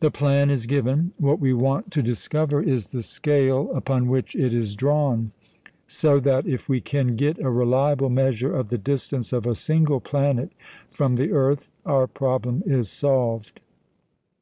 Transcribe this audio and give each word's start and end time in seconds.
The 0.00 0.10
plan 0.10 0.48
is 0.48 0.64
given; 0.64 1.12
what 1.18 1.38
we 1.40 1.52
want 1.52 1.90
to 1.90 2.02
discover 2.02 2.62
is 2.62 2.90
the 2.90 3.02
scale 3.02 3.70
upon 3.74 4.08
which 4.08 4.34
it 4.34 4.54
is 4.54 4.74
drawn; 4.74 5.32
so 5.86 6.18
that, 6.20 6.46
if 6.46 6.70
we 6.70 6.80
can 6.80 7.16
get 7.16 7.36
a 7.40 7.50
reliable 7.50 8.08
measure 8.08 8.56
of 8.56 8.70
the 8.70 8.78
distance 8.78 9.30
of 9.30 9.46
a 9.46 9.54
single 9.54 10.00
planet 10.00 10.52
from 10.90 11.16
the 11.16 11.32
earth, 11.32 11.68
our 11.84 12.06
problem 12.06 12.62
is 12.66 12.88
solved. 12.90 13.60